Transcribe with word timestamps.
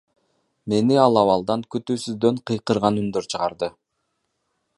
Мени 0.71 0.97
ал 1.01 1.19
абалдан 1.23 1.65
күтүүсүздөн 1.75 2.43
кыйкырган 2.51 3.01
үндөр 3.05 3.33
чыгарды. 3.35 3.71